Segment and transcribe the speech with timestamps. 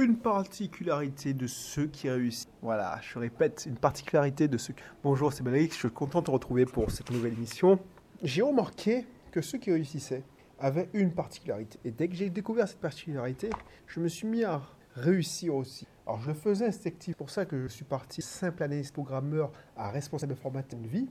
[0.00, 2.48] une particularité de ceux qui réussissent.
[2.62, 4.74] Voilà, je répète, une particularité de ceux.
[5.02, 7.78] Bonjour, c'est Bénédicte, je suis content de te retrouver pour cette nouvelle émission.
[8.22, 10.22] J'ai remarqué que ceux qui réussissaient
[10.58, 11.78] avaient une particularité.
[11.84, 13.50] Et dès que j'ai découvert cette particularité,
[13.86, 14.62] je me suis mis à
[14.94, 15.86] réussir aussi.
[16.06, 20.32] Alors je faisais instinctif, pour ça que je suis parti simple analyste programmeur à responsable
[20.32, 21.08] informatique de vie.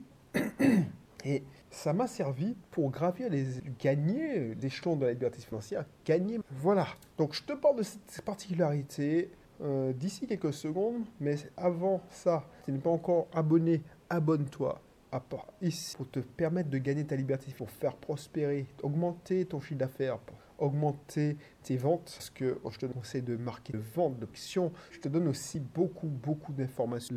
[1.29, 3.45] Et ça m'a servi pour gravir les
[3.79, 6.39] gagner l'échelon de la liberté financière, gagner.
[6.49, 6.87] Voilà.
[7.19, 9.29] Donc je te parle de cette particularité
[9.61, 15.19] euh, d'ici quelques secondes, mais avant ça, si tu n'es pas encore abonné, abonne-toi à
[15.19, 19.79] part ici pour te permettre de gagner ta liberté, pour faire prospérer, augmenter ton chiffre
[19.79, 20.17] d'affaires,
[20.59, 24.71] augmenter tes ventes, parce que oh, je te conseille de marquer de vente, d'options.
[24.91, 27.15] Je te donne aussi beaucoup, beaucoup d'informations.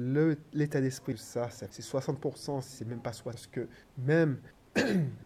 [0.52, 3.68] L'état d'esprit, ça, c'est 60%, c'est même pas 60%, parce que
[3.98, 4.38] même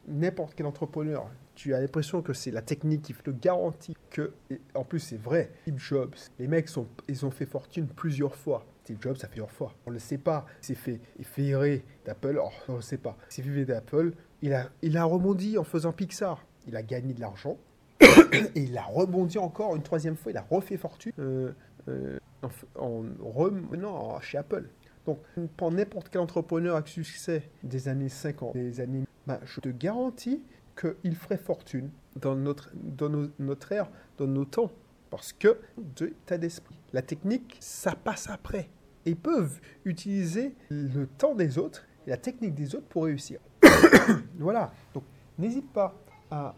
[0.08, 4.32] n'importe quel entrepreneur, tu as l'impression que c'est la technique qui te garantit que,
[4.74, 6.68] en plus c'est vrai, Steve Jobs, les mecs
[7.08, 8.66] ils ont fait fortune plusieurs fois.
[8.84, 9.74] Steve Jobs, ça fait plusieurs fois.
[9.86, 10.46] On ne le sait pas.
[10.62, 13.16] Il s'est fait, il d'Apple, on ne le sait pas.
[13.30, 16.44] Il s'est fait d'Apple, il a, il a rebondi en faisant Pixar.
[16.68, 17.58] Il a gagné de l'argent,
[18.00, 21.52] et il a rebondi encore une troisième fois, il a refait fortune euh,
[21.88, 22.18] euh,
[22.78, 24.68] en, non, chez Apple.
[25.06, 25.20] Donc,
[25.56, 30.42] pour n'importe quel entrepreneur à succès des années 50, des années, bah, je te garantis
[30.78, 34.70] qu'il ferait fortune dans notre, dans notre ère, dans nos temps.
[35.10, 36.76] Parce que de tas d'esprit.
[36.92, 38.68] La technique, ça passe après.
[39.04, 43.38] Ils peuvent utiliser le temps des autres et la technique des autres pour réussir.
[44.38, 44.72] voilà.
[44.92, 45.04] Donc,
[45.38, 45.94] n'hésite pas
[46.30, 46.56] à,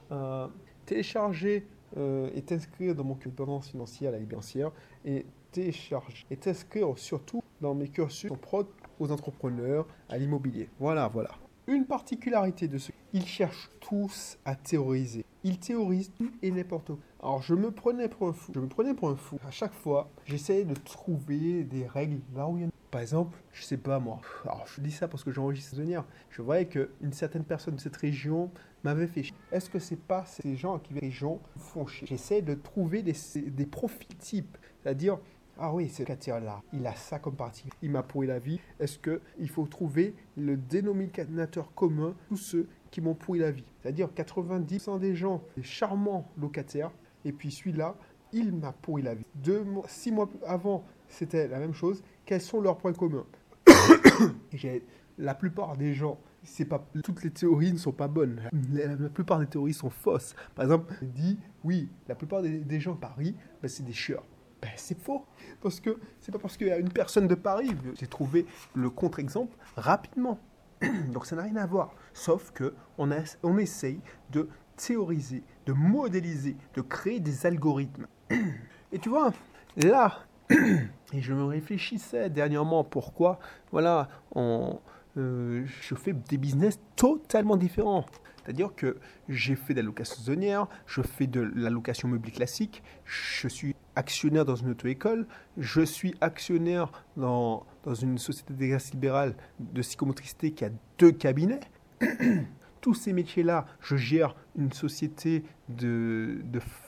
[0.89, 1.67] télécharger
[1.99, 4.73] euh, et t'inscrire dans mon cursus financier à la financière
[5.05, 10.69] et télécharger et t'inscrire surtout dans mes cursus propres aux entrepreneurs, à l'immobilier.
[10.81, 11.31] Voilà, voilà.
[11.67, 15.25] Une particularité de ceux, ils cherchent tous à théoriser.
[15.45, 16.99] Ils théorisent tout et n'importe quoi.
[17.23, 18.53] Alors je me prenais pour un fou.
[18.55, 19.39] Je me prenais pour un fou.
[19.47, 22.78] À chaque fois, j'essayais de trouver des règles là où il y en a.
[22.91, 24.21] Par exemple, je sais pas moi.
[24.45, 26.05] Alors je dis ça parce que j'enregistre venir.
[26.31, 28.51] Je voyais qu'une certaine personne de cette région
[28.83, 29.37] m'avait fait chier.
[29.53, 32.07] Est-ce que c'est pas ces gens qui les gens font chier?
[32.07, 34.57] J'essaie de trouver des, des profils types.
[34.83, 35.19] C'est-à-dire,
[35.59, 37.69] ah oui, ce là il a ça comme partie.
[37.83, 38.61] Il m'a pourri la vie.
[38.79, 43.65] Est-ce qu'il faut trouver le dénominateur commun tous ceux qui m'ont pourri la vie?
[43.83, 46.93] C'est-à-dire 90% des gens, des charmants locataires,
[47.25, 47.97] et puis celui-là,
[48.33, 49.27] il m'a pourri la vie.
[49.35, 52.03] Deux six mois avant, c'était la même chose.
[52.25, 53.27] Quels sont leurs points communs?
[55.21, 58.41] La plupart des gens, c'est pas toutes les théories ne sont pas bonnes.
[58.73, 60.37] La, plupart des théories sont fausses.
[60.55, 64.25] Par exemple, on dit oui, la plupart des, gens à Paris, ben, c'est des chieurs.
[64.63, 65.25] Ben, c'est faux.
[65.61, 67.71] Parce que c'est pas parce qu'il y a une personne de Paris.
[67.99, 70.39] J'ai trouvé le contre-exemple rapidement.
[71.13, 71.93] Donc ça n'a rien à voir.
[72.15, 73.11] Sauf que on,
[73.43, 78.07] on essaye de théoriser, de modéliser, de créer des algorithmes.
[78.93, 79.33] Et tu vois,
[79.77, 80.25] là,
[81.13, 83.39] et je me réfléchissais dernièrement pourquoi,
[83.73, 88.07] voilà, euh, je fais des business totalement différents.
[88.45, 88.97] C'est-à-dire que
[89.29, 93.77] j'ai fait de la location saisonnière, je fais de la location meublée classique, je suis
[93.95, 95.27] actionnaire dans une auto-école,
[95.59, 101.61] je suis actionnaire dans, dans une société d'exercice libéral de psychomotricité qui a deux cabinets.
[102.89, 106.41] Tous ces métiers-là, je gère une société de,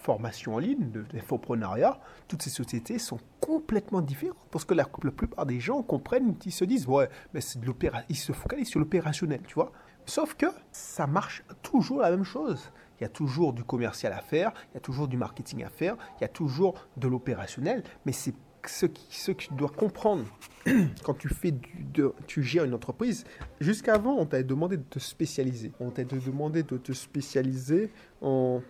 [0.03, 2.01] formation en ligne, d'infoprenariat.
[2.27, 6.65] Toutes ces sociétés sont complètement différentes parce que la, plupart des gens comprennent, ils se
[6.65, 7.71] disent, ouais, mais c'est de
[8.09, 9.73] ils se focalisent sur l'opérationnel, tu vois.
[10.07, 12.73] Sauf que ça marche toujours la même chose.
[12.99, 15.69] Il y a toujours du commercial à faire, il y a toujours du marketing à
[15.69, 18.35] faire, il y a toujours de l'opérationnel, mais c'est
[18.69, 20.25] ce, ce que tu dois comprendre
[21.05, 21.55] quand tu, fais
[22.27, 23.25] tu gères une entreprise.
[23.61, 25.73] Jusqu'avant, on t'a demandé de te spécialiser.
[25.81, 28.63] On t'a demandé de te spécialiser en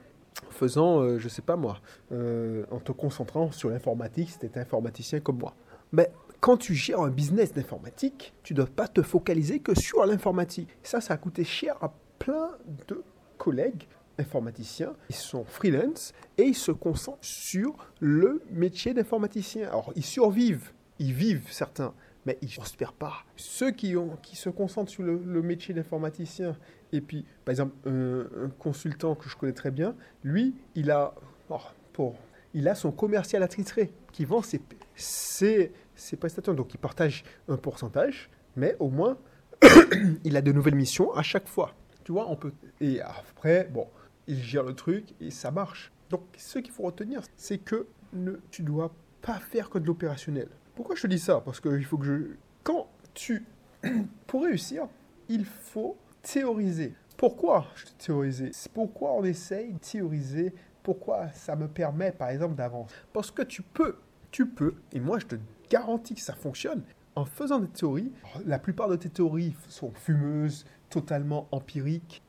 [0.50, 1.80] faisant, euh, je sais pas moi,
[2.12, 5.54] euh, en te concentrant sur l'informatique si tu informaticien comme moi.
[5.92, 10.04] Mais quand tu gères un business d'informatique, tu ne dois pas te focaliser que sur
[10.06, 10.68] l'informatique.
[10.82, 12.50] Ça, ça a coûté cher à plein
[12.88, 13.02] de
[13.36, 13.86] collègues
[14.20, 14.94] informaticiens.
[15.08, 19.69] Ils sont freelance et ils se concentrent sur le métier d'informaticien.
[19.69, 21.92] Alors, ils survivent, ils vivent certains,
[22.27, 23.24] mais ils ne prospèrent pas.
[23.36, 26.56] Ceux qui, ont, qui se concentrent sur le, métier d'informaticien,
[26.92, 31.15] et puis, par exemple, un, consultant que je connais très bien, lui, il a,
[31.48, 31.59] oh,
[31.92, 32.16] pour,
[32.54, 34.60] il a son commercial attitré qui vend ses,
[34.94, 36.54] ses, ses prestations.
[36.54, 39.16] Donc, il partage un pourcentage, mais au moins,
[40.24, 41.74] il a de nouvelles missions à chaque fois.
[42.04, 42.53] Tu vois, on peut.
[42.80, 43.86] Et après, bon,
[44.26, 45.92] il gère le truc et ça marche.
[46.10, 50.48] Donc, ce qu'il faut retenir, c'est que ne, tu dois pas faire que de l'opérationnel.
[50.74, 51.40] Pourquoi je te dis ça?
[51.40, 52.36] Parce qu'il faut que je.
[52.62, 53.44] Quand tu.
[54.26, 54.88] Pour réussir,
[55.28, 56.94] il faut théoriser.
[57.16, 58.50] Pourquoi je théoriser?
[58.52, 60.54] C'est pourquoi on essaye de théoriser?
[60.82, 62.94] Pourquoi ça me permet, par exemple, d'avancer?
[63.12, 63.96] Parce que tu peux
[64.30, 65.36] tu peux, et moi je te
[65.70, 66.82] garantis que ça fonctionne,
[67.14, 68.12] en faisant des théories,
[68.46, 72.22] la plupart de tes théories sont fumeuses, totalement empiriques,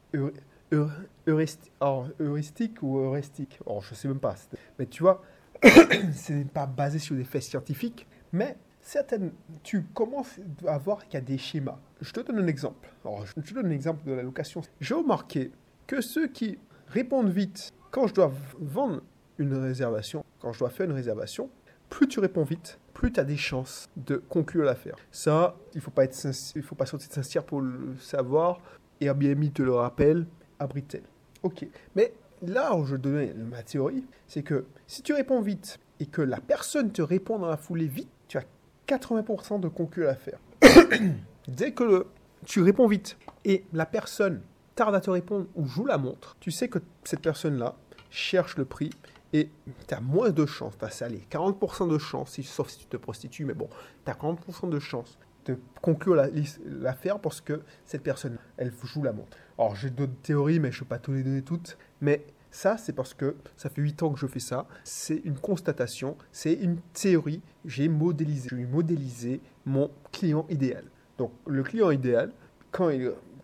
[1.28, 3.60] heuristiques ou heuristiques.
[3.66, 4.36] Oh, je sais même pas.
[4.80, 5.22] Mais tu vois,
[6.14, 9.32] c'est pas basé sur des faits scientifiques, mais certaines,
[9.64, 11.80] tu commences à voir qu'il y a des schémas.
[12.02, 12.90] Je te donne un exemple.
[13.06, 14.62] Alors, je te donne un exemple de la location.
[14.80, 15.52] J'ai remarqué
[15.88, 16.58] que ceux qui
[16.88, 19.02] répondent vite quand je dois vendre
[19.38, 21.50] une réservation, quand je dois faire une réservation,
[21.90, 24.96] plus tu réponds vite, plus tu as des chances de conclure l'affaire.
[25.12, 26.32] Ça, il faut pas être
[26.64, 28.62] faut pas sortir sincère pour le savoir.
[29.02, 30.26] Airbnb te le rappelle,
[30.62, 30.98] abrite
[31.44, 31.66] Ok.
[31.96, 36.22] Mais là où je donnais ma théorie, c'est que si tu réponds vite et que
[36.22, 38.46] la personne te répond dans la foulée vite, tu as
[38.88, 40.40] 80% de conclure l'affaire.
[41.48, 42.08] Dès que
[42.46, 44.42] tu réponds vite et la personne
[44.76, 47.76] tarde à te répondre ou joue la montre, tu sais que cette personne-là
[48.10, 48.92] cherche le prix
[49.34, 49.50] et
[49.88, 53.46] tu as moins de chances, tu as 40% de chances, sauf si tu te prostitues,
[53.46, 53.70] mais bon,
[54.06, 56.24] tu as 40% de chances de conclure
[56.66, 59.38] l'affaire parce que cette personne, elle joue la montre.
[59.62, 62.78] Alors j'ai d'autres théories, mais je ne vais pas tout les donner toutes, mais ça,
[62.78, 64.66] c'est parce que ça fait 8 ans que je fais ça.
[64.84, 67.44] C'est une constatation, c'est une théorie.
[67.64, 70.86] J'ai modélisé, j'ai modélisé mon client idéal.
[71.20, 72.34] Donc, le client idéal,
[72.72, 72.90] quand,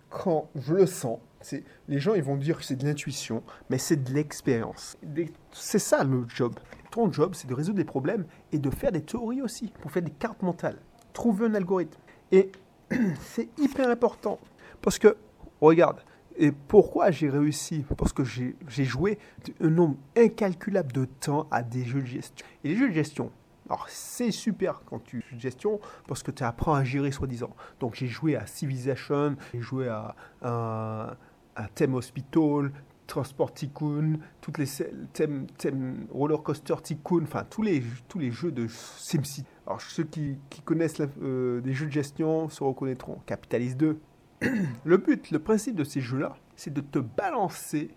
[0.10, 3.78] quand je le sens, c'est, les gens ils vont dire que c'est de l'intuition, mais
[3.78, 4.98] c'est de l'expérience.
[5.52, 6.56] C'est ça le job.
[6.90, 10.02] Ton job, c'est de résoudre des problèmes et de faire des théories aussi, pour faire
[10.02, 10.80] des cartes mentales.
[11.14, 12.00] Trouver un algorithme.
[12.32, 12.52] Et
[13.22, 14.40] c'est hyper important.
[14.82, 15.16] Parce que,
[15.62, 16.00] regarde,
[16.38, 17.84] et pourquoi j'ai réussi?
[17.98, 19.18] Parce que j'ai joué
[19.60, 22.46] un nombre incalculable de temps à des jeux de gestion.
[22.64, 23.32] Et les jeux de gestion,
[23.70, 27.56] alors c'est super quand tu de gestion parce que tu apprends à gérer soi-disant.
[27.80, 31.18] Donc j'ai joué à Civilization, j'ai joué à, à,
[31.74, 32.72] Theme Hospital,
[33.08, 34.68] Transport Tycoon, toutes les
[35.14, 39.44] thèmes, thèmes Roller Coaster Tycoon, enfin tous les, tous les jeux de SimCity.
[39.66, 43.20] Alors ceux qui, connaissent euh, des jeux de gestion se reconnaîtront.
[43.26, 44.00] Capitalist 2,
[44.42, 47.92] le but, le principe de ces jeux-là, c'est de te balancer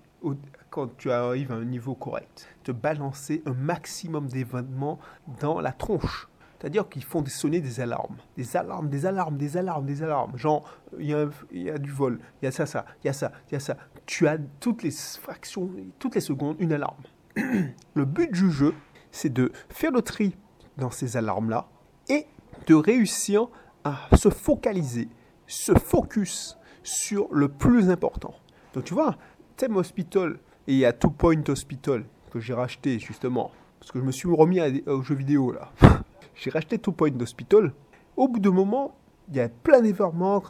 [0.71, 4.99] quand tu arrives à un niveau correct, te balancer un maximum d'événements
[5.41, 6.29] dans la tronche.
[6.59, 8.17] C'est-à-dire qu'ils font sonner des alarmes.
[8.37, 10.37] Des alarmes, des alarmes, des alarmes, des alarmes.
[10.37, 11.07] Genre, il
[11.53, 13.57] y, a du vol, il y a ça, ça, il y a ça, il y
[13.57, 13.79] a ça.
[14.05, 17.03] Tu as toutes les fractions, toutes les secondes, une alarme.
[17.95, 18.75] le but du jeu,
[19.11, 20.37] c'est de faire le tri
[20.77, 21.67] dans ces alarmes-là
[22.11, 22.27] et
[22.67, 23.49] de réussir
[23.85, 25.09] à se focaliser
[25.51, 28.35] se focus sur le plus important.
[28.75, 29.17] Donc tu vois,
[29.57, 33.51] Thème Hospital, et a Two Point Hospital que j'ai racheté justement,
[33.81, 35.73] parce que je me suis remis aux jeux vidéo là.
[36.35, 37.73] j'ai racheté Two Point Hospital.
[38.17, 38.95] Au bout d'un moment,
[39.29, 40.43] il y a plein d'événements,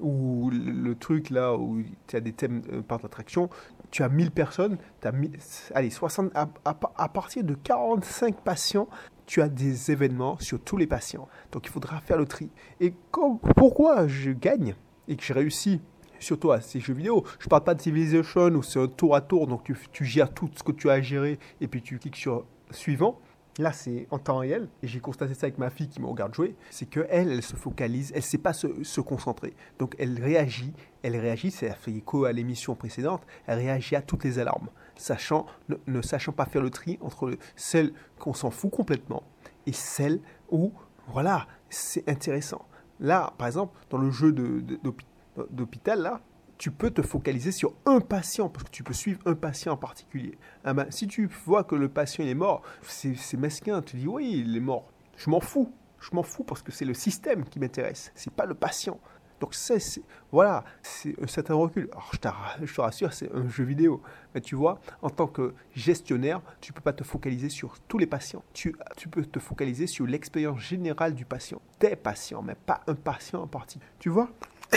[0.00, 3.48] ou le, truc là où tu as des thèmes euh, par d'attraction,
[3.90, 5.12] tu as 1000 personnes, tu as
[5.74, 8.88] allez, 60, à, à, partir de 45 patients,
[9.30, 11.28] tu as des événements sur tous les patients.
[11.52, 12.50] Donc il faudra faire le tri.
[12.80, 12.92] Et
[13.54, 14.74] pourquoi je gagne
[15.06, 15.80] et que j'ai réussi?
[16.18, 17.24] Surtout à ces jeux vidéo.
[17.38, 20.34] Je parle pas de Civilization où c'est un tour à tour, donc tu, tu, gères
[20.34, 23.20] tout ce que tu as à gérer et puis tu cliques sur suivant.
[23.60, 26.32] Là, c'est en temps réel, et j'ai constaté ça avec ma fille qui me regarde
[26.32, 29.52] jouer, c'est qu'elle, elle se focalise, elle ne sait pas se, se, concentrer.
[29.78, 30.72] Donc elle réagit,
[31.02, 35.44] elle réagit, c'est fait écho à l'émission précédente, elle réagit à toutes les alarmes, sachant,
[35.86, 39.24] ne, sachant pas faire le tri entre celles qu'on s'en fout complètement
[39.66, 40.20] et celles
[40.50, 40.72] où,
[41.08, 42.64] voilà, c'est intéressant.
[42.98, 44.32] Là, par exemple, dans le jeu
[45.50, 46.22] d'hôpital, là,
[46.60, 49.76] tu peux te focaliser sur un patient, parce que tu peux suivre un patient en
[49.78, 50.36] particulier.
[50.62, 54.44] Ah ben, si tu vois que le patient est mort, c'est mesquin, tu dis oui,
[54.44, 54.84] il est mort.
[55.16, 55.72] Je m'en fous.
[56.00, 59.00] Je m'en fous parce que c'est le système qui m'intéresse, c'est pas le patient.
[59.40, 59.80] Donc c'est,
[60.30, 61.88] voilà, c'est un recul.
[62.12, 64.02] Je, te rassure, c'est un jeu vidéo.
[64.34, 68.06] Mais tu vois, en tant que gestionnaire, tu peux pas te focaliser sur tous les
[68.06, 68.44] patients.
[68.52, 68.74] Tu,
[69.10, 71.62] peux te focaliser sur l'expérience générale du patient.
[71.80, 73.78] Des patients, mais pas un patient en partie.
[73.98, 74.28] Tu vois?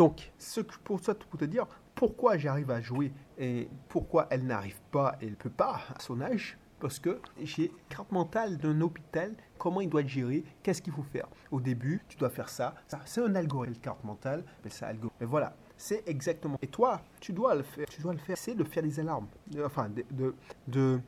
[0.00, 4.80] Donc, ce que, pour ça, te dire pourquoi j'arrive à jouer et pourquoi elle n'arrive
[4.90, 9.34] pas et elle peut pas à son âge, parce que j'ai carte mentale d'un hôpital,
[9.58, 11.28] comment il doit être géré, qu'est-ce qu'il faut faire.
[11.50, 12.74] Au début, tu dois faire ça.
[12.88, 15.18] ça c'est un algorithme, carte mentale, mais c'est algorithme.
[15.20, 16.56] Mais voilà, c'est exactement.
[16.62, 17.86] Et toi, tu dois le faire.
[17.90, 18.38] Tu dois le faire.
[18.38, 19.26] C'est de faire des alarmes.
[19.62, 20.34] Enfin, de
[20.66, 20.98] de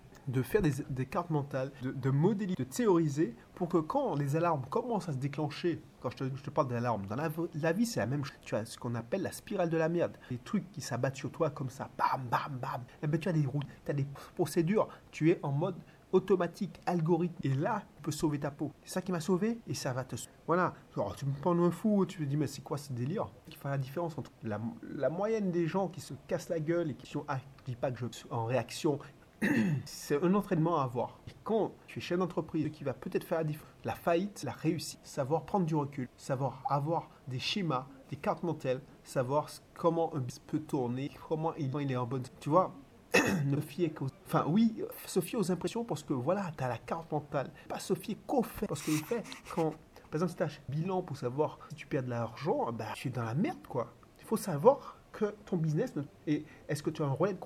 [0.42, 5.12] faire des, cartes mentales, de, modéliser, de théoriser pour que quand les alarmes commencent à
[5.12, 8.36] se déclencher, quand je te, parle d'alarmes, dans la, vie c'est la même chose.
[8.42, 10.16] Tu as ce qu'on appelle la spirale de la merde.
[10.30, 12.80] Des trucs qui s'abattent sur toi comme ça, bam, bam, bam.
[12.80, 15.76] Et eh ben, tu as des routes, tu as des procédures, tu es en mode
[16.12, 17.34] automatique, algorithme.
[17.42, 18.70] Et là, tu peux sauver ta peau.
[18.84, 20.32] C'est ça qui m'a sauvé et ça va te sauver.
[20.46, 20.74] Voilà.
[21.16, 23.26] Tu me prends un fou, tu me dis, mais c'est quoi ce délire?
[23.48, 24.58] Qui fait la différence entre la,
[25.08, 27.90] moyenne des gens qui se cassent la gueule et qui sont, ah, je dis pas
[27.90, 28.98] que je suis en réaction
[29.84, 31.18] c'est un entraînement à avoir.
[31.44, 35.00] Quand tu es chef d'entreprise, qui va peut-être faire la différence, la faillite, la réussite,
[35.02, 40.42] savoir prendre du recul, savoir avoir des schémas, des cartes mentales, savoir comment un business
[40.46, 42.22] peut tourner, comment il, est en bonne.
[42.40, 42.74] Tu vois,
[43.44, 44.08] ne fier qu'aux.
[44.26, 47.50] Enfin, oui, se fier aux impressions parce que voilà, tu as la carte mentale.
[47.68, 48.66] Pas se fier qu'au fait.
[48.66, 49.74] Parce que le fait, quand.
[50.10, 52.84] Par exemple, si tu as un bilan pour savoir si tu perds de l'argent, bah,
[52.94, 53.94] tu es dans la merde, quoi.
[54.20, 54.98] Il faut savoir
[55.44, 55.94] ton business
[56.26, 57.38] et est-ce que tu as un relais de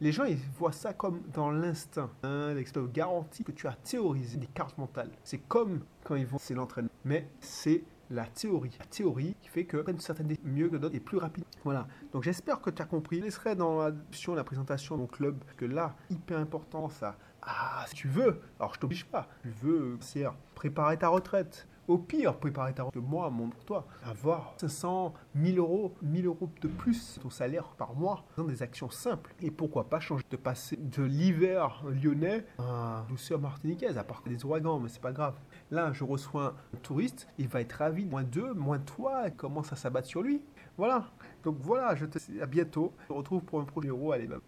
[0.00, 2.10] Les gens ils voient ça comme dans l'instinct.
[2.22, 5.10] Hein, L'expert garantit que tu as théorisé des cartes mentales.
[5.22, 8.76] C'est comme quand ils vont, c'est l'entraînement, mais c'est la théorie.
[8.78, 11.44] La théorie qui fait que une certaine mieux que d'autres et plus rapide.
[11.64, 11.86] Voilà.
[12.12, 13.18] Donc j'espère que tu as compris.
[13.18, 13.92] Je laisserai dans la
[14.34, 17.16] la présentation de mon club que là, hyper important ça.
[17.42, 19.28] Ah, si tu veux, alors je t'oblige pas.
[19.42, 23.86] Tu veux, c'est préparer ta retraite, au pire, préparer ta que moi, mon pour toi,
[24.04, 28.90] avoir 500, 1000 euros, 1000 euros de plus ton salaire par mois dans des actions
[28.90, 29.34] simples.
[29.40, 34.44] Et pourquoi pas changer de passer de l'hiver lyonnais à douceur martiniquaise, à part des
[34.44, 35.34] ouragans, mais c'est pas grave.
[35.70, 39.76] Là, je reçois un touriste, il va être ravi, moins deux, moins toi, commence à
[39.76, 40.42] s'abattre sur lui.
[40.76, 41.10] Voilà.
[41.44, 42.92] Donc voilà, je te dis à bientôt.
[43.02, 44.12] Je te retrouve pour un prochain héros.
[44.12, 44.38] Allez, bye.